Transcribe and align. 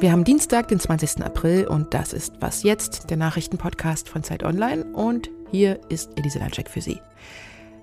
Wir 0.00 0.12
haben 0.12 0.24
Dienstag, 0.24 0.68
den 0.68 0.80
20. 0.80 1.22
April 1.24 1.66
und 1.66 1.94
das 1.94 2.12
ist 2.12 2.34
Was 2.40 2.62
jetzt, 2.62 3.10
der 3.10 3.16
Nachrichtenpodcast 3.16 4.08
von 4.08 4.22
Zeit 4.22 4.42
Online 4.42 4.84
und 4.84 5.30
hier 5.50 5.80
ist 5.88 6.18
Elise 6.18 6.40
Lanczek 6.40 6.68
für 6.68 6.80
Sie. 6.80 7.00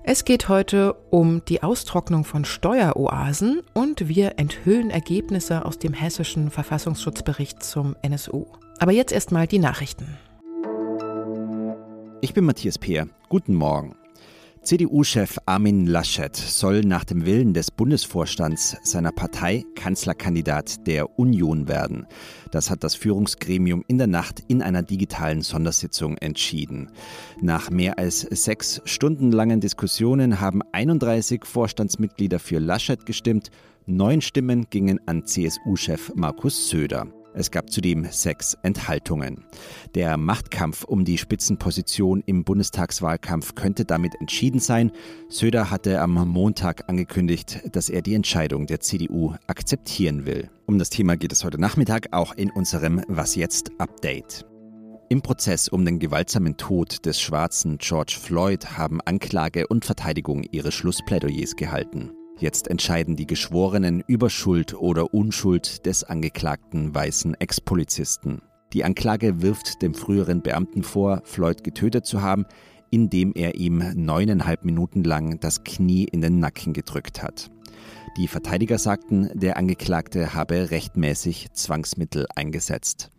Es 0.04 0.24
geht 0.24 0.48
heute 0.48 0.94
um 1.10 1.44
die 1.46 1.62
Austrocknung 1.62 2.24
von 2.24 2.44
Steueroasen 2.44 3.62
und 3.72 4.08
wir 4.08 4.38
enthüllen 4.38 4.90
Ergebnisse 4.90 5.64
aus 5.64 5.78
dem 5.78 5.94
hessischen 5.94 6.50
Verfassungsschutzbericht 6.50 7.62
zum 7.62 7.96
NSU. 8.02 8.46
Aber 8.78 8.92
jetzt 8.92 9.12
erstmal 9.12 9.46
die 9.46 9.58
Nachrichten. 9.58 10.18
Ich 12.20 12.34
bin 12.34 12.44
Matthias 12.44 12.78
Peer. 12.78 13.08
Guten 13.28 13.54
Morgen. 13.54 13.96
CDU-Chef 14.64 15.38
Armin 15.44 15.88
Laschet 15.88 16.36
soll 16.36 16.82
nach 16.82 17.02
dem 17.02 17.26
Willen 17.26 17.52
des 17.52 17.72
Bundesvorstands 17.72 18.76
seiner 18.84 19.10
Partei 19.10 19.64
Kanzlerkandidat 19.74 20.86
der 20.86 21.18
Union 21.18 21.66
werden. 21.66 22.06
Das 22.52 22.70
hat 22.70 22.84
das 22.84 22.94
Führungsgremium 22.94 23.82
in 23.88 23.98
der 23.98 24.06
Nacht 24.06 24.40
in 24.46 24.62
einer 24.62 24.84
digitalen 24.84 25.42
Sondersitzung 25.42 26.16
entschieden. 26.18 26.92
Nach 27.40 27.70
mehr 27.70 27.98
als 27.98 28.20
sechs 28.20 28.80
Stunden 28.84 29.32
langen 29.32 29.60
Diskussionen 29.60 30.40
haben 30.40 30.62
31 30.70 31.44
Vorstandsmitglieder 31.44 32.38
für 32.38 32.60
Laschet 32.60 33.04
gestimmt. 33.04 33.50
Neun 33.86 34.20
Stimmen 34.20 34.66
gingen 34.70 35.00
an 35.06 35.26
CSU-Chef 35.26 36.12
Markus 36.14 36.68
Söder. 36.68 37.08
Es 37.34 37.50
gab 37.50 37.70
zudem 37.70 38.06
sechs 38.10 38.56
Enthaltungen. 38.62 39.44
Der 39.94 40.16
Machtkampf 40.16 40.84
um 40.84 41.04
die 41.04 41.16
Spitzenposition 41.16 42.22
im 42.26 42.44
Bundestagswahlkampf 42.44 43.54
könnte 43.54 43.84
damit 43.84 44.14
entschieden 44.20 44.60
sein. 44.60 44.92
Söder 45.28 45.70
hatte 45.70 46.00
am 46.00 46.12
Montag 46.28 46.88
angekündigt, 46.88 47.60
dass 47.72 47.88
er 47.88 48.02
die 48.02 48.14
Entscheidung 48.14 48.66
der 48.66 48.80
CDU 48.80 49.34
akzeptieren 49.46 50.26
will. 50.26 50.50
Um 50.66 50.78
das 50.78 50.90
Thema 50.90 51.16
geht 51.16 51.32
es 51.32 51.44
heute 51.44 51.60
Nachmittag 51.60 52.08
auch 52.12 52.34
in 52.34 52.50
unserem 52.50 53.02
Was 53.08 53.34
jetzt 53.34 53.70
Update. 53.78 54.44
Im 55.08 55.20
Prozess 55.20 55.68
um 55.68 55.84
den 55.84 55.98
gewaltsamen 55.98 56.56
Tod 56.56 57.04
des 57.04 57.20
schwarzen 57.20 57.78
George 57.78 58.16
Floyd 58.18 58.78
haben 58.78 59.00
Anklage 59.02 59.66
und 59.66 59.84
Verteidigung 59.84 60.42
ihre 60.52 60.72
Schlussplädoyers 60.72 61.56
gehalten. 61.56 62.12
Jetzt 62.42 62.66
entscheiden 62.66 63.14
die 63.14 63.28
Geschworenen 63.28 64.02
über 64.08 64.28
Schuld 64.28 64.74
oder 64.74 65.14
Unschuld 65.14 65.86
des 65.86 66.02
angeklagten 66.02 66.92
weißen 66.92 67.34
Ex-Polizisten. 67.34 68.42
Die 68.72 68.82
Anklage 68.82 69.42
wirft 69.42 69.80
dem 69.80 69.94
früheren 69.94 70.42
Beamten 70.42 70.82
vor, 70.82 71.22
Floyd 71.22 71.62
getötet 71.62 72.04
zu 72.04 72.20
haben, 72.20 72.44
indem 72.90 73.32
er 73.36 73.54
ihm 73.54 73.92
neuneinhalb 73.94 74.64
Minuten 74.64 75.04
lang 75.04 75.38
das 75.38 75.62
Knie 75.62 76.02
in 76.02 76.20
den 76.20 76.40
Nacken 76.40 76.72
gedrückt 76.72 77.22
hat. 77.22 77.48
Die 78.16 78.26
Verteidiger 78.26 78.78
sagten, 78.78 79.30
der 79.34 79.56
Angeklagte 79.56 80.34
habe 80.34 80.72
rechtmäßig 80.72 81.52
Zwangsmittel 81.52 82.26
eingesetzt. 82.34 83.12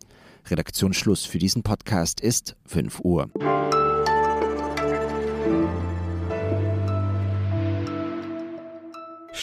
Redaktionsschluss 0.47 1.23
für 1.23 1.39
diesen 1.39 1.63
Podcast 1.63 2.19
ist 2.19 2.57
5 2.66 2.99
Uhr. 3.05 3.29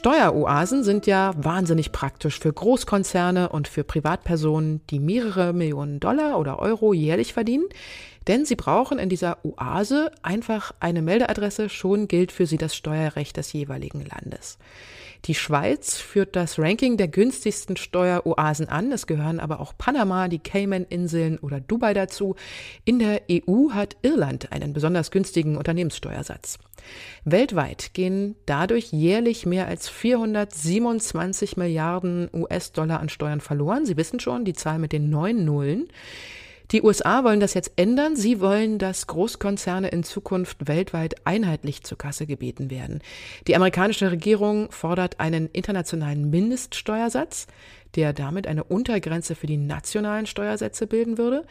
Steueroasen 0.01 0.83
sind 0.83 1.07
ja 1.07 1.35
wahnsinnig 1.37 1.93
praktisch 1.93 2.41
für 2.41 2.51
Großkonzerne 2.51 3.51
und 3.51 3.69
für 3.69 3.85
Privatpersonen, 3.85 4.81
die 4.89 4.99
mehrere 4.99 5.53
Millionen 5.53 6.01
Dollar 6.01 6.39
oder 6.39 6.59
Euro 6.59 6.95
jährlich 6.95 7.35
verdienen, 7.35 7.67
denn 8.27 8.45
sie 8.45 8.57
brauchen 8.57 8.99
in 8.99 9.09
dieser 9.09 9.39
Oase 9.45 10.11
einfach 10.23 10.73
eine 10.81 11.03
Meldeadresse, 11.03 11.69
schon 11.69 12.09
gilt 12.09 12.33
für 12.33 12.47
sie 12.47 12.59
das 12.59 12.77
Steuerrecht 12.77 13.37
des 13.37 13.53
jeweiligen 13.53 14.05
Landes. 14.05 14.59
Die 15.27 15.35
Schweiz 15.35 15.99
führt 15.99 16.35
das 16.35 16.59
Ranking 16.59 16.97
der 16.97 17.09
günstigsten 17.09 17.77
Steueroasen 17.77 18.69
an. 18.71 18.91
Es 18.91 19.07
gehören 19.07 19.39
aber 19.39 19.61
auch 19.61 19.75
Panama, 19.77 20.29
die 20.29 20.39
Cayman-Inseln 20.39 21.39
oder 21.39 21.61
Dubai 21.61 21.93
dazu. 21.93 22.37
In 22.87 22.99
der 22.99 23.23
EU 23.31 23.71
hat 23.73 23.97
Irland 24.01 24.51
einen 24.51 24.73
besonders 24.73 25.11
günstigen 25.11 25.59
Unternehmenssteuersatz. 25.59 26.59
Weltweit 27.25 27.93
gehen 27.93 28.35
dadurch 28.47 28.93
jährlich 28.93 29.45
mehr 29.45 29.67
als 29.67 29.91
427 29.91 31.59
Milliarden 31.59 32.31
US-Dollar 32.33 33.01
an 33.01 33.11
Steuern 33.11 33.43
verloren. 33.43 33.85
Sie 33.85 33.99
wissen 33.99 34.21
schon, 34.21 34.47
die 34.47 34.55
Zahl 34.55 34.79
mit 34.79 34.93
den 34.93 35.11
neun 35.11 35.45
Nullen. 35.45 35.89
Die 36.73 36.83
USA 36.83 37.25
wollen 37.25 37.41
das 37.41 37.55
jetzt 37.55 37.73
ändern. 37.77 38.15
Sie 38.15 38.41
wollen, 38.41 38.79
dass 38.79 39.09
Großkonzerne 39.09 39.89
in 39.89 40.05
Zukunft 40.05 40.69
weltweit 40.69 41.27
einheitlich 41.27 41.83
zur 41.83 41.99
Kasse 41.99 42.27
gebeten 42.27 42.71
werden. 42.71 43.01
Die 43.49 43.57
amerikanische 43.57 44.13
Regierung 44.13 44.71
fordert 44.71 45.19
einen 45.19 45.49
internationalen 45.53 46.31
Mindeststeuersatz, 46.31 47.49
der 47.97 48.13
damit 48.13 48.47
eine 48.47 48.63
Untergrenze 48.63 49.35
für 49.35 49.49
die 49.49 49.57
nationalen 49.57 50.27
Steuersätze 50.27 50.87
bilden 50.87 51.19
würde. 51.19 51.45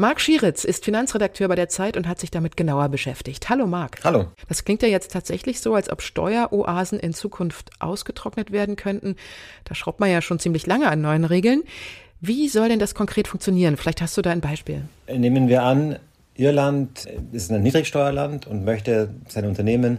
Marc 0.00 0.20
Schieritz 0.20 0.62
ist 0.62 0.84
Finanzredakteur 0.84 1.48
bei 1.48 1.56
der 1.56 1.68
Zeit 1.68 1.96
und 1.96 2.06
hat 2.06 2.20
sich 2.20 2.30
damit 2.30 2.56
genauer 2.56 2.88
beschäftigt. 2.88 3.48
Hallo 3.48 3.66
Marc. 3.66 4.04
Hallo. 4.04 4.28
Das 4.48 4.64
klingt 4.64 4.82
ja 4.82 4.88
jetzt 4.88 5.10
tatsächlich 5.10 5.60
so, 5.60 5.74
als 5.74 5.90
ob 5.90 6.02
Steueroasen 6.02 7.00
in 7.00 7.12
Zukunft 7.12 7.70
ausgetrocknet 7.80 8.52
werden 8.52 8.76
könnten. 8.76 9.16
Da 9.64 9.74
schraubt 9.74 9.98
man 9.98 10.08
ja 10.08 10.22
schon 10.22 10.38
ziemlich 10.38 10.68
lange 10.68 10.88
an 10.88 11.00
neuen 11.00 11.24
Regeln. 11.24 11.64
Wie 12.20 12.48
soll 12.48 12.68
denn 12.68 12.78
das 12.78 12.94
konkret 12.94 13.28
funktionieren? 13.28 13.76
Vielleicht 13.76 14.00
hast 14.00 14.16
du 14.16 14.22
da 14.22 14.30
ein 14.30 14.40
Beispiel. 14.40 14.82
Nehmen 15.12 15.48
wir 15.48 15.62
an, 15.62 15.98
Irland 16.34 17.06
ist 17.32 17.50
ein 17.50 17.62
Niedrigsteuerland 17.62 18.46
und 18.46 18.64
möchte 18.64 19.10
seine 19.28 19.48
Unternehmen, 19.48 19.98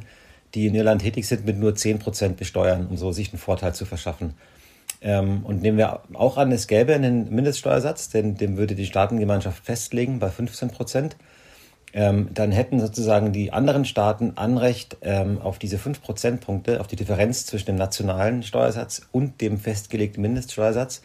die 0.53 0.67
in 0.67 0.75
Irland 0.75 1.01
tätig 1.01 1.27
sind, 1.27 1.45
mit 1.45 1.57
nur 1.57 1.71
10% 1.71 2.35
besteuern, 2.35 2.87
um 2.87 2.97
so 2.97 3.11
sich 3.11 3.31
einen 3.31 3.39
Vorteil 3.39 3.73
zu 3.73 3.85
verschaffen. 3.85 4.33
Ähm, 5.01 5.45
und 5.45 5.61
nehmen 5.61 5.77
wir 5.77 6.01
auch 6.13 6.37
an, 6.37 6.51
es 6.51 6.67
gäbe 6.67 6.93
einen 6.93 7.33
Mindeststeuersatz, 7.33 8.09
denn 8.09 8.35
dem 8.35 8.57
würde 8.57 8.75
die 8.75 8.85
Staatengemeinschaft 8.85 9.63
festlegen 9.63 10.19
bei 10.19 10.27
15% 10.27 11.11
Ähm, 11.93 12.29
dann 12.33 12.51
hätten 12.51 12.79
sozusagen 12.79 13.31
die 13.31 13.51
anderen 13.51 13.85
Staaten 13.85 14.33
Anrecht 14.35 14.97
ähm, 15.01 15.41
auf 15.41 15.57
diese 15.57 15.77
5 15.77 16.01
Prozentpunkte, 16.01 16.81
auf 16.81 16.87
die 16.87 16.97
Differenz 16.97 17.45
zwischen 17.45 17.67
dem 17.67 17.77
nationalen 17.77 18.43
Steuersatz 18.43 19.01
und 19.11 19.41
dem 19.41 19.57
festgelegten 19.57 20.21
Mindeststeuersatz 20.21 21.01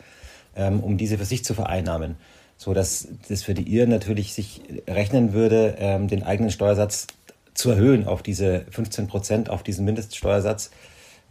ähm, 0.56 0.81
um 0.81 0.97
diese 0.97 1.19
für 1.19 1.25
sich 1.25 1.44
zu 1.44 1.54
vereinnahmen. 1.54 2.16
So 2.56 2.72
dass 2.72 3.09
das 3.28 3.42
für 3.42 3.54
die 3.54 3.65
Iren 3.65 3.91
natürlich 3.91 4.32
sich 4.32 4.62
rechnen 4.88 5.32
würde, 5.32 5.76
ähm, 5.78 6.09
den 6.09 6.22
eigenen 6.22 6.50
Steuersatz 6.50 7.06
zu 7.54 7.70
erhöhen 7.70 8.06
auf 8.06 8.22
diese 8.22 8.65
15 8.70 9.06
Prozent, 9.06 9.50
auf 9.50 9.62
diesen 9.62 9.84
Mindeststeuersatz. 9.84 10.70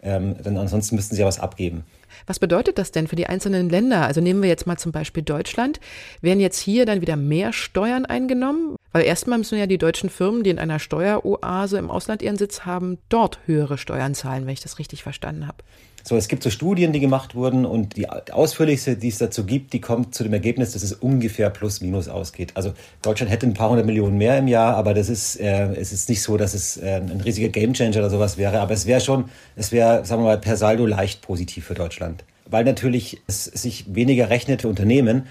Ähm, 0.02 0.36
denn 0.44 0.58
ansonsten 0.58 0.96
müssten 0.96 1.16
sie 1.16 1.22
ja 1.22 1.28
was 1.28 1.40
abgeben. 1.40 1.86
Was 2.28 2.40
bedeutet 2.40 2.78
das 2.78 2.92
denn 2.92 3.08
für 3.08 3.16
die 3.16 3.28
einzelnen 3.28 3.70
Länder? 3.70 4.06
Also 4.06 4.22
nehmen 4.22 4.42
wir 4.42 4.50
jetzt 4.50 4.68
mal 4.68 4.78
zum 4.78 4.92
Beispiel 4.92 5.24
Deutschland. 5.24 5.80
Werden 6.22 6.40
jetzt 6.40 6.60
hier 6.60 6.86
dann 6.86 7.02
wieder 7.02 7.16
mehr 7.16 7.54
Steuern 7.54 8.06
eingenommen? 8.06 8.76
Weil 8.92 9.06
erstmal 9.06 9.38
müssen 9.38 9.58
ja 9.58 9.66
die 9.66 9.78
deutschen 9.78 10.10
Firmen, 10.10 10.44
die 10.44 10.50
in 10.50 10.60
einer 10.60 10.80
Steueroase 10.80 11.78
im 11.78 11.90
Ausland 11.90 12.22
ihren 12.22 12.38
Sitz 12.38 12.62
haben, 12.62 13.00
dort 13.10 13.40
höhere 13.46 13.78
Steuern 13.78 14.14
zahlen, 14.14 14.46
wenn 14.46 14.54
ich 14.54 14.62
das 14.62 14.78
richtig 14.78 15.04
verstanden 15.04 15.48
habe. 15.48 15.58
So, 16.06 16.18
es 16.18 16.28
gibt 16.28 16.44
so 16.44 16.50
Studien, 16.50 16.92
die 16.92 17.00
gemacht 17.00 17.34
wurden 17.34 17.66
und 17.66 17.96
die 17.96 18.10
ausführlichste, 18.10 18.98
die 18.98 19.08
es 19.08 19.20
dazu 19.20 19.46
gibt, 19.46 19.72
die 19.72 19.80
kommt 19.80 20.14
zu 20.14 20.24
dem 20.24 20.34
Ergebnis, 20.34 20.74
dass 20.74 20.84
es 20.84 20.92
ungefähr 20.92 21.50
plus 21.50 21.80
minus 21.80 22.10
ausgeht. 22.10 22.52
Also 22.56 22.74
Deutschland 23.02 23.32
hätte 23.32 23.48
ein 23.48 23.54
paar 23.54 23.70
hundert 23.70 23.86
Millionen 23.86 24.18
mehr 24.18 24.38
im 24.38 24.50
Jahr, 24.50 24.76
aber 24.76 24.94
das 24.94 25.08
ist, 25.08 25.40
äh, 25.40 25.74
es 25.76 25.94
ist 25.94 26.10
nicht 26.10 26.22
so, 26.22 26.36
dass 26.36 26.54
es 26.54 26.76
äh, 26.76 26.96
ein 26.96 27.22
riesiger 27.22 27.48
Gamechanger 27.48 28.00
oder 28.00 28.10
sowas 28.10 28.38
wäre. 28.38 28.60
Aber 28.60 28.74
es 28.74 28.86
wäre 28.86 29.00
schon, 29.00 29.30
es 29.56 29.72
wäre, 29.72 30.06
sagen 30.06 30.24
wir 30.24 30.28
mal, 30.28 30.38
per 30.38 30.58
Saldo 30.58 30.86
leicht 30.86 31.22
positiv 31.22 31.66
für 31.66 31.74
Deutschland. 31.74 32.26
Weil 32.50 32.66
natürlich 32.66 33.22
es 33.28 33.46
sich 33.46 33.86
weniger 33.96 34.30
rechnet 34.30 34.64
für 34.64 34.68
Unternehmen, 34.68 35.24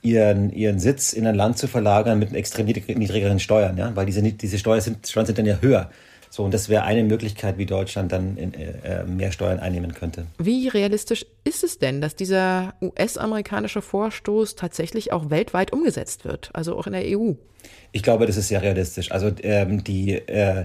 ihren, 0.00 0.50
ihren 0.50 0.78
Sitz 0.78 1.12
in 1.12 1.26
ein 1.26 1.34
Land 1.34 1.58
zu 1.58 1.66
verlagern 1.66 2.18
mit 2.18 2.32
extrem 2.34 2.66
niedrigeren 2.66 3.40
Steuern, 3.40 3.76
ja, 3.76 3.94
weil 3.94 4.06
diese, 4.06 4.22
diese 4.22 4.58
Steuern 4.58 4.80
sind, 4.80 5.06
Steuern 5.06 5.26
sind 5.26 5.38
dann 5.38 5.46
ja 5.46 5.58
höher. 5.60 5.90
So, 6.34 6.42
und 6.42 6.52
das 6.52 6.68
wäre 6.68 6.82
eine 6.82 7.04
Möglichkeit, 7.04 7.58
wie 7.58 7.64
Deutschland 7.64 8.10
dann 8.10 8.36
in, 8.36 8.54
äh, 8.54 9.04
mehr 9.04 9.30
Steuern 9.30 9.60
einnehmen 9.60 9.94
könnte. 9.94 10.26
Wie 10.36 10.66
realistisch 10.66 11.24
ist 11.44 11.62
es 11.62 11.78
denn, 11.78 12.00
dass 12.00 12.16
dieser 12.16 12.74
US-amerikanische 12.82 13.80
Vorstoß 13.80 14.56
tatsächlich 14.56 15.12
auch 15.12 15.30
weltweit 15.30 15.72
umgesetzt 15.72 16.24
wird, 16.24 16.50
also 16.52 16.76
auch 16.76 16.88
in 16.88 16.94
der 16.94 17.04
EU? 17.04 17.34
Ich 17.92 18.02
glaube, 18.02 18.26
das 18.26 18.36
ist 18.36 18.48
sehr 18.48 18.62
realistisch. 18.62 19.12
Also 19.12 19.30
ähm, 19.44 19.84
die 19.84 20.14
äh, 20.14 20.64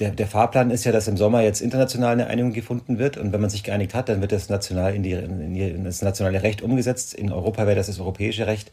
der, 0.00 0.10
der 0.10 0.26
Fahrplan 0.26 0.72
ist 0.72 0.82
ja, 0.82 0.90
dass 0.90 1.06
im 1.06 1.16
Sommer 1.16 1.40
jetzt 1.40 1.60
international 1.60 2.14
eine 2.14 2.26
Einigung 2.26 2.52
gefunden 2.52 2.98
wird. 2.98 3.16
Und 3.16 3.32
wenn 3.32 3.40
man 3.40 3.48
sich 3.48 3.62
geeinigt 3.62 3.94
hat, 3.94 4.08
dann 4.08 4.20
wird 4.20 4.32
das 4.32 4.48
national 4.48 4.92
in, 4.92 5.04
die, 5.04 5.12
in, 5.12 5.54
die, 5.54 5.70
in 5.70 5.84
das 5.84 6.02
nationale 6.02 6.42
Recht 6.42 6.62
umgesetzt. 6.62 7.14
In 7.14 7.30
Europa 7.30 7.64
wäre 7.64 7.76
das 7.76 7.86
das 7.86 8.00
europäische 8.00 8.48
Recht. 8.48 8.72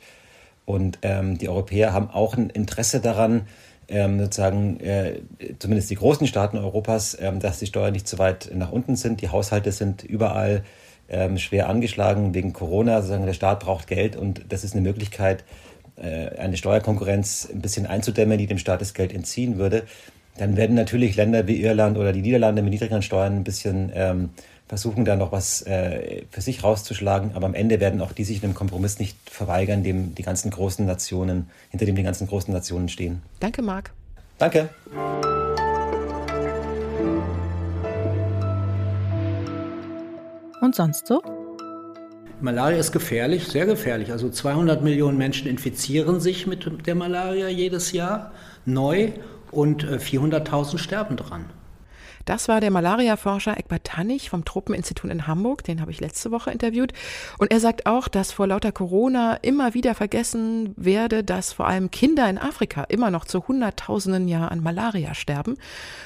Und 0.65 0.97
ähm, 1.03 1.37
die 1.37 1.47
Europäer 1.47 1.93
haben 1.93 2.09
auch 2.09 2.35
ein 2.35 2.49
Interesse 2.49 3.01
daran, 3.01 3.43
ähm, 3.87 4.19
sozusagen, 4.19 4.79
äh, 4.79 5.21
zumindest 5.59 5.89
die 5.89 5.95
großen 5.95 6.27
Staaten 6.27 6.57
Europas, 6.57 7.17
ähm, 7.19 7.39
dass 7.39 7.59
die 7.59 7.65
Steuern 7.65 7.93
nicht 7.93 8.07
zu 8.07 8.17
weit 8.19 8.51
nach 8.53 8.71
unten 8.71 8.95
sind. 8.95 9.21
Die 9.21 9.29
Haushalte 9.29 9.71
sind 9.71 10.03
überall 10.03 10.63
ähm, 11.09 11.37
schwer 11.37 11.69
angeschlagen 11.69 12.33
wegen 12.33 12.53
Corona. 12.53 13.01
Sozusagen 13.01 13.25
der 13.25 13.33
Staat 13.33 13.59
braucht 13.59 13.87
Geld 13.87 14.15
und 14.15 14.45
das 14.49 14.63
ist 14.63 14.73
eine 14.73 14.81
Möglichkeit, 14.81 15.43
äh, 15.95 16.29
eine 16.37 16.57
Steuerkonkurrenz 16.57 17.49
ein 17.51 17.61
bisschen 17.61 17.85
einzudämmen, 17.85 18.37
die 18.37 18.47
dem 18.47 18.57
Staat 18.57 18.81
das 18.81 18.93
Geld 18.93 19.13
entziehen 19.13 19.57
würde. 19.57 19.83
Dann 20.37 20.57
werden 20.57 20.75
natürlich 20.75 21.15
Länder 21.15 21.47
wie 21.47 21.61
Irland 21.61 21.97
oder 21.97 22.11
die 22.11 22.21
Niederlande 22.21 22.61
mit 22.61 22.71
niedrigeren 22.71 23.01
Steuern 23.01 23.37
ein 23.37 23.43
bisschen 23.43 23.91
ähm, 23.93 24.29
versuchen, 24.67 25.05
da 25.05 25.15
noch 25.15 25.31
was 25.31 25.61
äh, 25.63 26.23
für 26.31 26.41
sich 26.41 26.63
rauszuschlagen. 26.63 27.31
Aber 27.35 27.45
am 27.45 27.53
Ende 27.53 27.79
werden 27.79 28.01
auch 28.01 28.11
die 28.11 28.23
sich 28.23 28.43
einem 28.43 28.55
Kompromiss 28.55 28.97
nicht 28.97 29.17
verweigern, 29.29 29.83
dem 29.83 30.15
die 30.15 30.23
ganzen 30.23 30.49
großen 30.49 30.85
Nationen, 30.85 31.49
hinter 31.69 31.85
dem 31.85 31.95
die 31.95 32.03
ganzen 32.03 32.27
großen 32.27 32.53
Nationen 32.53 32.89
stehen. 32.89 33.21
Danke, 33.39 33.61
Marc. 33.61 33.91
Danke. 34.39 34.69
Und 40.61 40.75
sonst 40.75 41.05
so? 41.07 41.21
Malaria 42.41 42.79
ist 42.79 42.91
gefährlich, 42.91 43.47
sehr 43.47 43.65
gefährlich. 43.65 44.11
Also 44.11 44.29
200 44.29 44.81
Millionen 44.81 45.17
Menschen 45.17 45.47
infizieren 45.47 46.19
sich 46.19 46.47
mit 46.47 46.87
der 46.87 46.95
Malaria 46.95 47.47
jedes 47.47 47.91
Jahr 47.91 48.31
neu 48.65 49.11
und 49.53 49.85
400.000 49.85 50.75
äh, 50.75 50.77
sterben 50.77 51.17
dran. 51.17 51.45
Das 52.25 52.47
war 52.47 52.61
der 52.61 52.71
Malaria-Forscher 52.71 53.57
Eckbert 53.57 53.83
Tannig 53.83 54.29
vom 54.29 54.45
Truppeninstitut 54.45 55.11
in 55.11 55.27
Hamburg, 55.27 55.63
den 55.63 55.81
habe 55.81 55.91
ich 55.91 55.99
letzte 55.99 56.31
Woche 56.31 56.51
interviewt. 56.51 56.93
Und 57.37 57.51
er 57.51 57.59
sagt 57.59 57.85
auch, 57.85 58.07
dass 58.07 58.31
vor 58.31 58.47
lauter 58.47 58.71
Corona 58.71 59.35
immer 59.35 59.73
wieder 59.73 59.93
vergessen 59.93 60.73
werde, 60.77 61.23
dass 61.23 61.53
vor 61.53 61.67
allem 61.67 61.91
Kinder 61.91 62.29
in 62.29 62.37
Afrika 62.37 62.83
immer 62.83 63.11
noch 63.11 63.25
zu 63.25 63.47
Hunderttausenden 63.47 64.27
Jahr 64.27 64.51
an 64.51 64.61
Malaria 64.61 65.13
sterben. 65.13 65.57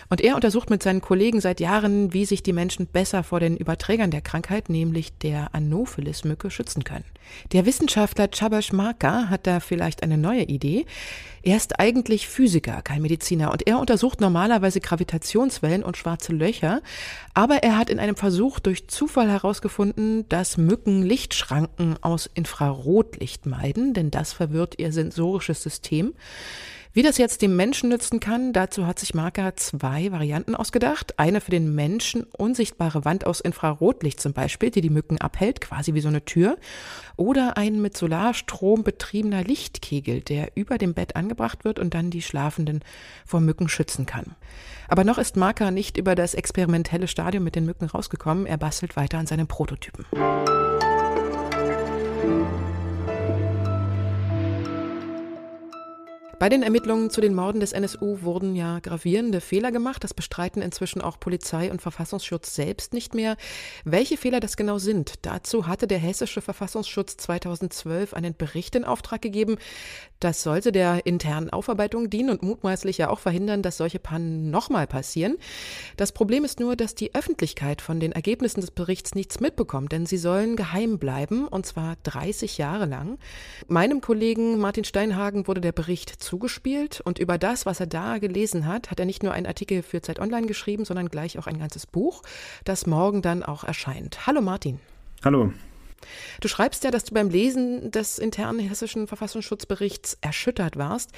Und 0.10 0.22
er 0.22 0.36
untersucht 0.36 0.70
mit 0.70 0.82
seinen 0.82 1.02
Kollegen 1.02 1.42
seit 1.42 1.60
Jahren, 1.60 2.14
wie 2.14 2.26
sich 2.26 2.42
die 2.42 2.54
Menschen 2.54 2.88
besser 2.88 3.24
vor 3.24 3.40
den 3.40 3.58
Überträgern 3.58 4.12
der 4.12 4.22
Krankheit, 4.22 4.70
nämlich 4.70 5.18
der 5.20 5.54
Anopheles-Mücke, 5.54 6.50
schützen 6.50 6.84
können. 6.84 7.06
Der 7.52 7.66
Wissenschaftler 7.66 8.30
Chabash 8.30 8.72
Marka 8.72 9.30
hat 9.30 9.48
da 9.48 9.60
vielleicht 9.60 10.04
eine 10.04 10.18
neue 10.18 10.44
Idee. 10.44 10.86
Er 11.44 11.58
ist 11.58 11.80
eigentlich 11.80 12.28
Physiker, 12.28 12.82
kein 12.82 13.02
Mediziner, 13.02 13.52
und 13.52 13.68
er 13.68 13.80
untersucht 13.80 14.20
normalerweise 14.20 14.82
Gravitationswellen 14.82 15.84
und 15.84 15.98
schwarze 16.08 16.32
Löcher, 16.32 16.82
aber 17.34 17.64
er 17.64 17.78
hat 17.78 17.90
in 17.90 18.00
einem 18.00 18.16
Versuch 18.16 18.60
durch 18.60 18.88
Zufall 18.88 19.30
herausgefunden, 19.30 20.28
dass 20.30 20.56
Mücken 20.56 21.04
Lichtschranken 21.04 22.02
aus 22.02 22.30
Infrarotlicht 22.34 23.46
meiden, 23.46 23.94
denn 23.94 24.10
das 24.10 24.32
verwirrt 24.32 24.76
ihr 24.78 24.94
sensorisches 24.94 25.62
System. 25.62 26.14
Wie 26.94 27.04
das 27.04 27.18
jetzt 27.18 27.42
dem 27.42 27.56
Menschen 27.56 27.90
nützen 27.90 28.20
kann, 28.20 28.54
dazu 28.54 28.88
hat 28.88 29.00
sich 29.00 29.14
Marker 29.14 29.56
zwei 29.56 30.12
Varianten 30.12 30.56
ausgedacht. 30.56 31.20
Eine 31.20 31.42
für 31.42 31.52
den 31.52 31.76
Menschen 31.76 32.24
unsichtbare 32.38 33.06
Wand 33.06 33.26
aus 33.26 33.40
Infrarotlicht 33.40 34.20
zum 34.20 34.34
Beispiel, 34.34 34.72
die 34.72 34.82
die 34.82 34.90
Mücken 34.90 35.20
abhält, 35.20 35.62
quasi 35.62 35.94
wie 35.94 36.02
so 36.02 36.08
eine 36.08 36.26
Tür. 36.26 36.58
Oder 37.16 37.58
ein 37.58 37.82
mit 37.82 37.96
Solarstrom 37.98 38.84
betriebener 38.84 39.44
Lichtkegel, 39.44 40.22
der 40.22 40.52
über 40.56 40.78
dem 40.78 40.94
Bett 40.94 41.16
angebracht 41.16 41.66
wird 41.66 41.80
und 41.80 41.94
dann 41.94 42.10
die 42.10 42.22
Schlafenden 42.22 42.82
vor 43.26 43.42
Mücken 43.42 43.70
schützen 43.70 44.06
kann. 44.06 44.36
Aber 44.88 45.04
noch 45.04 45.18
ist 45.18 45.36
Marker 45.36 45.72
nicht 45.72 45.98
über 45.98 46.16
das 46.16 46.34
experimentelle 46.34 47.08
Stadium 47.08 47.44
mit 47.44 47.56
den 47.56 47.66
Mücken 47.66 47.86
rausgekommen. 47.86 48.46
Er 48.46 48.58
bastelt 48.58 48.96
weiter 48.96 49.18
an 49.18 49.28
seinem 49.28 49.48
Prototypen. 49.48 50.06
Bei 56.40 56.50
den 56.50 56.62
Ermittlungen 56.62 57.10
zu 57.10 57.20
den 57.20 57.34
Morden 57.34 57.60
des 57.62 57.74
NSU 57.74 58.22
wurden 58.22 58.56
ja 58.56 58.78
gravierende 58.78 59.42
Fehler 59.42 59.72
gemacht. 59.72 60.04
Das 60.04 60.14
bestreiten 60.14 60.62
inzwischen 60.62 61.02
auch 61.02 61.20
Polizei 61.20 61.72
und 61.72 61.82
Verfassungsschutz 61.82 62.54
selbst 62.54 62.94
nicht 62.94 63.16
mehr. 63.16 63.38
Welche 63.86 64.18
Fehler 64.18 64.40
das 64.40 64.56
genau 64.56 64.78
sind, 64.78 65.26
dazu 65.26 65.66
hatte 65.66 65.88
der 65.88 65.98
hessische 65.98 66.42
Verfassungsschutz 66.42 67.18
2012 67.18 68.14
einen 68.14 68.36
Bericht 68.38 68.76
in 68.76 68.86
Auftrag 68.86 69.24
gegeben. 69.24 69.58
Das 70.20 70.44
sollte 70.44 70.72
der 70.72 71.08
internen 71.08 71.50
Aufarbeitung 71.50 72.12
dienen 72.12 72.30
und 72.30 72.44
mutmaßlich 72.44 73.00
ja 73.00 73.10
auch 73.10 73.20
verhindern, 73.20 73.64
dass 73.64 73.78
solche 73.78 74.00
Pannen 74.00 74.52
nochmal 74.52 74.86
passieren. 74.86 75.38
Das 75.96 76.12
Problem 76.12 76.46
ist 76.46 76.60
nur, 76.60 76.76
dass 76.76 76.94
die 76.94 77.16
Öffentlichkeit 77.16 77.82
von 77.82 78.00
den 78.00 78.12
Ergebnissen 78.12 78.62
des 78.62 78.70
Berichts 78.70 79.16
nichts 79.16 79.40
mitbekommt, 79.40 79.92
denn 79.92 80.06
sie 80.06 80.18
sollen 80.18 80.56
geheim 80.56 81.00
bleiben, 81.00 81.48
und 81.48 81.66
zwar 81.66 81.96
30 82.04 82.60
Jahre 82.60 82.86
lang. 82.86 83.18
Meinem 83.68 84.02
Kollegen 84.02 84.60
Martin 84.60 84.84
Steinhagen 84.84 85.48
wurde 85.48 85.62
der 85.62 85.72
Bericht 85.72 86.27
zugespielt 86.28 87.02
und 87.02 87.20
über 87.20 87.38
das, 87.38 87.66
was 87.66 87.80
er 87.80 87.88
da 87.88 88.18
gelesen 88.18 88.68
hat, 88.68 88.92
hat 88.92 89.00
er 89.00 89.06
nicht 89.06 89.24
nur 89.24 89.32
einen 89.32 89.46
Artikel 89.46 89.82
für 89.82 90.02
Zeit 90.02 90.20
Online 90.20 90.46
geschrieben, 90.46 90.84
sondern 90.84 91.08
gleich 91.08 91.40
auch 91.40 91.48
ein 91.48 91.58
ganzes 91.58 91.88
Buch, 91.88 92.22
das 92.66 92.86
morgen 92.86 93.22
dann 93.22 93.44
auch 93.44 93.64
erscheint. 93.64 94.28
Hallo 94.28 94.42
Martin. 94.42 94.80
Hallo. 95.24 95.54
Du 96.42 96.48
schreibst 96.48 96.84
ja, 96.84 96.92
dass 96.92 97.06
du 97.06 97.14
beim 97.14 97.30
Lesen 97.30 97.92
des 97.92 98.20
internen 98.20 98.60
hessischen 98.60 99.08
Verfassungsschutzberichts 99.08 100.18
erschüttert 100.22 100.78
warst. 100.78 101.12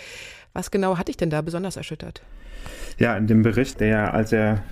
Was 0.53 0.71
genau 0.71 0.97
hat 0.97 1.07
dich 1.07 1.17
denn 1.17 1.29
da 1.31 1.41
besonders 1.41 1.75
erschüttert? 1.75 2.21
Ja, 2.97 3.17
in 3.17 3.27
dem 3.27 3.41
Bericht, 3.41 3.79
der, 3.79 4.13
als 4.13 4.31
er 4.31 4.63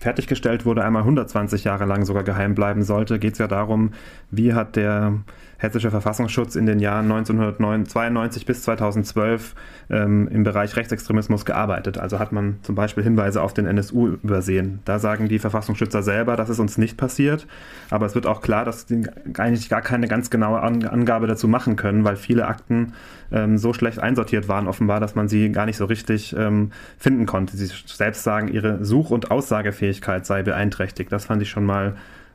fertiggestellt 0.00 0.66
wurde, 0.66 0.84
einmal 0.84 1.02
120 1.02 1.64
Jahre 1.64 1.86
lang 1.86 2.04
sogar 2.04 2.24
geheim 2.24 2.54
bleiben 2.54 2.82
sollte, 2.82 3.18
geht 3.18 3.34
es 3.34 3.38
ja 3.38 3.46
darum, 3.46 3.92
wie 4.30 4.52
hat 4.52 4.76
der 4.76 5.20
hessische 5.58 5.90
Verfassungsschutz 5.90 6.56
in 6.56 6.66
den 6.66 6.78
Jahren 6.80 7.10
1992 7.10 8.46
bis 8.46 8.62
2012 8.62 9.54
ähm, 9.90 10.28
im 10.28 10.44
Bereich 10.44 10.76
Rechtsextremismus 10.76 11.44
gearbeitet. 11.44 11.98
Also 11.98 12.18
hat 12.18 12.32
man 12.32 12.58
zum 12.62 12.74
Beispiel 12.74 13.04
Hinweise 13.04 13.42
auf 13.42 13.54
den 13.54 13.66
NSU 13.66 14.08
übersehen. 14.08 14.80
Da 14.84 14.98
sagen 14.98 15.28
die 15.28 15.38
Verfassungsschützer 15.38 16.02
selber, 16.02 16.36
dass 16.36 16.48
es 16.48 16.58
uns 16.58 16.78
nicht 16.78 16.96
passiert. 16.96 17.46
Aber 17.90 18.06
es 18.06 18.14
wird 18.14 18.26
auch 18.26 18.40
klar, 18.40 18.64
dass 18.64 18.86
sie 18.88 19.06
eigentlich 19.36 19.68
gar 19.68 19.82
keine 19.82 20.08
ganz 20.08 20.30
genaue 20.30 20.60
Angabe 20.60 21.26
dazu 21.26 21.48
machen 21.48 21.76
können, 21.76 22.04
weil 22.04 22.16
viele 22.16 22.46
Akten 22.46 22.92
ähm, 23.32 23.58
so 23.58 23.72
schlecht 23.72 23.98
einsortiert 23.98 24.48
waren, 24.48 24.68
offenbar, 24.68 25.00
dass 25.00 25.14
man 25.14 25.28
sie 25.28 25.50
gar 25.50 25.66
nicht 25.66 25.76
so 25.76 25.84
richtig 25.84 26.34
ähm, 26.38 26.70
finden 26.98 27.26
konnte. 27.26 27.56
Sie 27.56 27.70
selbst 27.86 28.22
sagen, 28.22 28.48
ihre 28.48 28.84
Such- 28.84 29.10
und 29.10 29.30
Aussagefähigkeit 29.30 30.26
sei 30.26 30.42
beeinträchtigt. 30.42 31.12
Das 31.12 31.26
fand 31.26 31.42
ich 31.42 31.50
schon 31.50 31.64
mal 31.64 31.94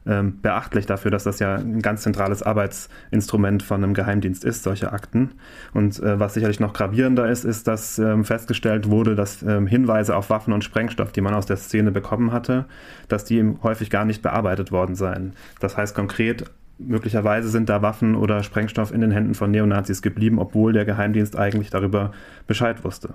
ähm, 0.09 0.41
beachtlich 0.41 0.87
dafür, 0.87 1.11
dass 1.11 1.23
das 1.23 1.39
ja 1.39 1.55
ein 1.55 1.81
ganz 1.81 2.01
zentrales 2.01 2.41
Arbeitsinstrument 2.41 3.61
von 3.61 3.83
einem 3.83 3.93
Geheimdienst 3.93 4.43
ist, 4.43 4.63
solche 4.63 4.91
Akten. 4.91 5.31
Und 5.73 5.99
äh, 5.99 6.19
was 6.19 6.33
sicherlich 6.33 6.59
noch 6.59 6.73
gravierender 6.73 7.29
ist, 7.29 7.45
ist, 7.45 7.67
dass 7.67 7.99
ähm, 7.99 8.25
festgestellt 8.25 8.89
wurde, 8.89 9.15
dass 9.15 9.43
ähm, 9.43 9.67
Hinweise 9.67 10.15
auf 10.15 10.29
Waffen 10.29 10.51
und 10.51 10.63
Sprengstoff, 10.63 11.11
die 11.11 11.21
man 11.21 11.35
aus 11.35 11.45
der 11.45 11.57
Szene 11.57 11.91
bekommen 11.91 12.31
hatte, 12.31 12.65
dass 13.07 13.23
die 13.23 13.43
häufig 13.61 13.89
gar 13.89 14.05
nicht 14.05 14.21
bearbeitet 14.21 14.71
worden 14.71 14.95
seien. 14.95 15.33
Das 15.59 15.77
heißt 15.77 15.95
konkret, 15.95 16.45
möglicherweise 16.79 17.49
sind 17.49 17.69
da 17.69 17.81
Waffen 17.81 18.15
oder 18.15 18.41
Sprengstoff 18.41 18.91
in 18.91 19.01
den 19.01 19.11
Händen 19.11 19.35
von 19.35 19.51
Neonazis 19.51 20.01
geblieben, 20.01 20.39
obwohl 20.39 20.73
der 20.73 20.85
Geheimdienst 20.85 21.37
eigentlich 21.37 21.69
darüber 21.69 22.11
Bescheid 22.47 22.83
wusste. 22.83 23.13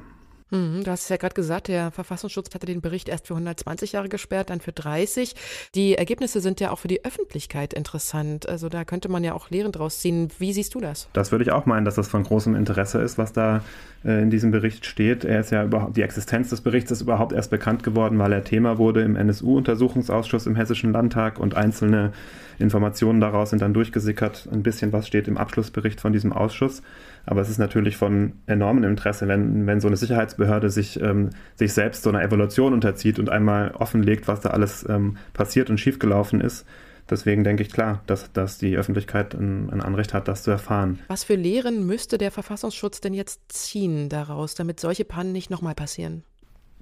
Mhm, 0.51 0.85
du 0.85 0.91
hast 0.91 1.05
es 1.05 1.09
ja 1.09 1.17
gerade 1.17 1.35
gesagt, 1.35 1.69
der 1.69 1.91
Verfassungsschutz 1.91 2.55
hatte 2.55 2.67
den 2.67 2.81
Bericht 2.81 3.09
erst 3.09 3.27
für 3.27 3.35
120 3.35 3.93
Jahre 3.93 4.09
gesperrt, 4.09 4.51
dann 4.51 4.61
für 4.61 4.73
30. 4.73 5.35
Die 5.75 5.97
Ergebnisse 5.97 6.41
sind 6.41 6.61
ja 6.61 6.71
auch 6.71 6.79
für 6.79 6.89
die 6.89 7.05
Öffentlichkeit 7.05 7.73
interessant. 7.75 8.49
Also 8.49 8.69
da 8.69 8.85
könnte 8.85 9.09
man 9.09 9.25
ja 9.25 9.35
auch 9.35 9.51
Lehren 9.51 9.73
draus 9.73 10.01
ziehen. 10.01 10.29
Wie 10.39 10.53
siehst 10.53 10.75
du 10.75 10.81
das? 10.81 11.09
Das 11.13 11.33
würde 11.33 11.45
ich 11.45 11.53
auch 11.53 11.67
meinen, 11.67 11.85
dass 11.85 11.95
das 11.95 12.09
von 12.09 12.23
großem 12.23 12.55
Interesse 12.55 13.01
ist, 13.01 13.19
was 13.19 13.33
da 13.33 13.65
äh, 14.05 14.23
in 14.23 14.31
diesem 14.31 14.51
Bericht 14.51 14.87
steht. 14.87 15.25
Er 15.25 15.41
ist 15.41 15.51
ja 15.51 15.65
überhaupt, 15.65 15.97
die 15.97 16.03
Existenz 16.03 16.51
des 16.51 16.61
Berichts 16.61 16.91
ist 16.91 17.01
überhaupt 17.01 17.33
erst 17.33 17.51
bekannt 17.51 17.83
geworden, 17.83 18.19
weil 18.19 18.33
er 18.33 18.45
Thema 18.45 18.79
wurde 18.79 19.03
im 19.03 19.17
NSU-Untersuchungsausschuss 19.17 20.47
im 20.47 20.57
Hessischen 20.57 20.93
Landtag 20.93 21.39
und 21.39 21.55
einzelne 21.55 22.13
Informationen 22.59 23.21
daraus 23.21 23.51
sind 23.51 23.63
dann 23.63 23.75
durchgesickert. 23.75 24.49
Ein 24.53 24.63
bisschen 24.63 24.93
was 24.93 25.07
steht 25.07 25.27
im 25.27 25.39
Abschlussbericht 25.39 26.01
von 26.01 26.13
diesem 26.13 26.33
Ausschuss. 26.33 26.83
Aber 27.27 27.41
es 27.41 27.49
ist 27.49 27.59
natürlich 27.59 27.97
von 27.97 28.35
enormem 28.47 28.85
Interesse, 28.85 29.29
wenn, 29.29 29.67
wenn 29.67 29.81
so 29.81 29.89
eine 29.89 29.97
Sicherheitsbehörde 29.97 30.71
sich, 30.71 31.01
ähm, 31.01 31.31
sich 31.55 31.73
selbst 31.73 32.03
so 32.03 32.11
einer 32.11 32.23
Evaluation 32.23 32.73
unterzieht 32.73 33.19
und 33.19 33.31
einmal 33.31 33.73
offenlegt, 33.73 34.29
was 34.29 34.41
da 34.41 34.51
alles 34.51 34.87
ähm, 34.89 35.17
passiert 35.33 35.71
und 35.71 35.79
schiefgelaufen 35.79 36.41
ist. 36.41 36.67
Deswegen 37.09 37.45
denke 37.45 37.63
ich 37.63 37.71
klar, 37.71 38.03
dass, 38.07 38.33
dass 38.33 38.59
die 38.59 38.77
Öffentlichkeit 38.77 39.35
ein, 39.35 39.71
ein, 39.71 39.83
Anrecht 39.83 40.15
hat, 40.15 40.27
das 40.27 40.43
zu 40.43 40.51
erfahren. 40.51 41.01
Was 41.09 41.25
für 41.25 41.35
Lehren 41.35 41.87
müsste 41.87 42.17
der 42.17 42.31
Verfassungsschutz 42.31 43.01
denn 43.01 43.13
jetzt 43.13 43.41
ziehen 43.53 44.09
daraus, 44.09 44.55
damit 44.55 44.81
solche 44.81 45.05
Pannen 45.05 45.33
nicht 45.33 45.51
nochmal 45.51 45.75
passieren? 45.75 46.25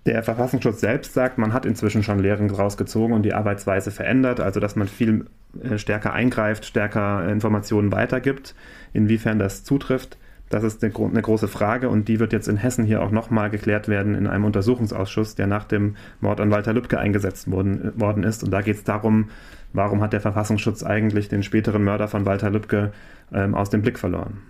Der 0.06 0.22
Verfassungsschutz 0.22 0.80
selbst 0.80 1.14
sagt, 1.14 1.38
man 1.38 1.52
hat 1.52 1.64
inzwischen 1.64 2.02
schon 2.02 2.18
Lehren 2.18 2.50
rausgezogen 2.50 3.14
und 3.14 3.22
die 3.22 3.34
Arbeitsweise 3.34 3.90
verändert, 3.90 4.40
also 4.40 4.58
dass 4.58 4.74
man 4.74 4.88
viel 4.88 5.26
äh, 5.62 5.78
stärker 5.78 6.12
eingreift, 6.12 6.64
stärker 6.64 7.28
Informationen 7.28 7.92
weitergibt. 7.92 8.54
Inwiefern 8.92 9.38
das 9.38 9.64
zutrifft, 9.64 10.18
das 10.52 10.64
ist 10.64 10.84
eine, 10.84 10.94
eine, 10.94 11.22
große 11.22 11.48
Frage 11.48 11.88
und 11.88 12.08
die 12.08 12.20
wird 12.20 12.32
jetzt 12.32 12.46
in 12.46 12.58
Hessen 12.58 12.84
hier 12.84 13.02
auch 13.02 13.10
nochmal 13.10 13.48
geklärt 13.48 13.88
werden 13.88 14.14
in 14.14 14.26
einem 14.26 14.44
Untersuchungsausschuss, 14.44 15.34
der 15.34 15.46
nach 15.46 15.64
dem 15.64 15.96
Mord 16.20 16.40
an 16.40 16.50
Walter 16.50 16.72
Lübcke 16.74 16.98
eingesetzt 16.98 17.50
worden, 17.50 17.98
worden 17.98 18.22
ist. 18.22 18.44
Und 18.44 18.50
da 18.50 18.60
geht 18.60 18.76
es 18.76 18.84
darum, 18.84 19.30
warum 19.72 20.02
hat 20.02 20.12
der 20.12 20.20
Verfassungsschutz 20.20 20.82
eigentlich 20.82 21.28
den 21.28 21.42
späteren 21.42 21.82
Mörder 21.82 22.06
von 22.06 22.26
Walter 22.26 22.50
Lübcke 22.50 22.92
ähm, 23.32 23.54
aus 23.54 23.70
dem 23.70 23.80
Blick 23.80 23.98
verloren. 23.98 24.42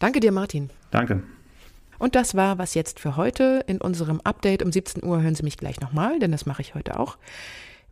Danke 0.00 0.18
dir, 0.18 0.32
Martin. 0.32 0.70
Danke. 0.90 1.22
Und 1.98 2.16
das 2.16 2.34
war 2.34 2.58
was 2.58 2.74
jetzt 2.74 2.98
für 2.98 3.16
heute. 3.16 3.62
In 3.68 3.80
unserem 3.80 4.20
Update 4.22 4.64
um 4.64 4.72
17 4.72 5.04
Uhr 5.04 5.22
hören 5.22 5.36
Sie 5.36 5.44
mich 5.44 5.56
gleich 5.56 5.80
nochmal, 5.80 6.18
denn 6.18 6.32
das 6.32 6.44
mache 6.44 6.62
ich 6.62 6.74
heute 6.74 6.98
auch. 6.98 7.18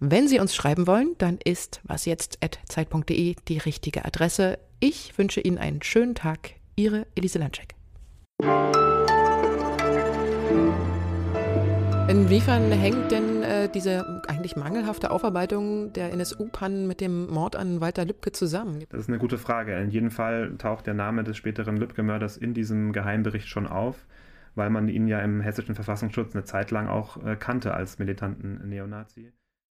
Wenn 0.01 0.27
Sie 0.27 0.41
uns 0.41 0.55
schreiben 0.57 0.89
wollen, 0.89 1.15
dann 1.19 1.39
ist 1.43 1.81
wasjetzt.zeit.de 1.85 3.37
die 3.47 3.59
richtige 3.59 4.05
Adresse. 4.05 4.59
Ich 4.81 5.17
wünsche 5.17 5.41
Ihnen 5.41 5.57
einen 5.57 5.83
schönen 5.83 6.17
Tag. 6.17 6.57
Ihre 6.77 7.07
Elise 7.15 7.39
Landscheck. 7.39 7.75
Inwiefern 12.09 12.71
hängt 12.71 13.11
denn 13.11 13.43
äh, 13.43 13.69
diese 13.69 14.23
eigentlich 14.29 14.57
mangelhafte 14.57 15.11
Aufarbeitung 15.11 15.93
der 15.95 16.13
NSU-Pannen 16.13 16.87
mit 16.87 17.01
dem 17.01 17.29
Mord 17.29 17.57
an 17.57 17.81
Walter 17.81 18.05
Lübcke 18.05 18.33
zusammen? 18.33 18.85
Das 18.91 19.01
ist 19.01 19.09
eine 19.09 19.19
gute 19.19 19.39
Frage. 19.39 19.79
In 19.79 19.91
jedem 19.91 20.11
Fall 20.11 20.57
taucht 20.59 20.87
der 20.87 20.95
Name 20.95 21.25
des 21.25 21.37
späteren 21.37 21.77
Lübcke-Mörders 21.77 22.37
in 22.37 22.53
diesem 22.53 22.93
Geheimbericht 22.93 23.49
schon 23.49 23.67
auf, 23.67 24.07
weil 24.55 24.69
man 24.69 24.89
ihn 24.89 25.09
ja 25.09 25.21
im 25.21 25.41
hessischen 25.41 25.75
Verfassungsschutz 25.75 26.35
eine 26.35 26.45
Zeit 26.45 26.71
lang 26.71 26.89
auch 26.89 27.25
äh, 27.25 27.37
kannte 27.37 27.73
als 27.73 27.99
militanten 27.99 28.69
Neonazi. 28.69 29.33